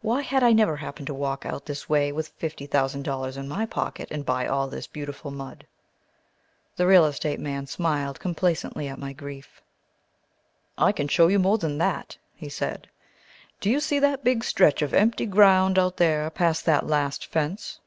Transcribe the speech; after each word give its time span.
Why 0.00 0.22
had 0.22 0.42
I 0.42 0.54
never 0.54 0.76
happened 0.78 1.08
to 1.08 1.12
walk 1.14 1.44
out 1.44 1.66
this 1.66 1.90
way 1.90 2.10
with 2.10 2.28
fifty 2.28 2.64
thousand 2.64 3.02
dollars 3.02 3.36
in 3.36 3.46
my 3.46 3.66
pocket 3.66 4.08
and 4.10 4.24
buy 4.24 4.46
all 4.46 4.66
this 4.66 4.86
beautiful 4.86 5.30
mud? 5.30 5.66
The 6.76 6.86
real 6.86 7.04
estate 7.04 7.38
man 7.38 7.66
smiled 7.66 8.18
complacently 8.18 8.88
at 8.88 8.98
my 8.98 9.12
grief. 9.12 9.60
"I 10.78 10.92
can 10.92 11.06
show 11.08 11.26
you 11.28 11.38
more 11.38 11.58
than 11.58 11.76
that," 11.76 12.16
he 12.34 12.48
said. 12.48 12.88
"Do 13.60 13.68
you 13.68 13.78
see 13.78 13.98
that 13.98 14.24
big 14.24 14.42
stretch 14.42 14.80
of 14.80 14.94
empty 14.94 15.26
ground 15.26 15.78
out 15.78 15.98
there 15.98 16.30
past 16.30 16.64
that 16.64 16.86
last 16.86 17.26
fence?" 17.26 17.80